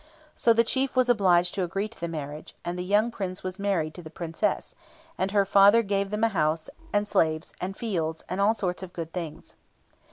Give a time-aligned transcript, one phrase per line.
[0.35, 3.59] So the chief was obliged to agree to the marriage; and the young Prince was
[3.59, 4.73] married to the Princess,
[5.15, 8.93] and her father gave them a house, and slaves, and fields, and all sorts of
[8.93, 9.53] good things.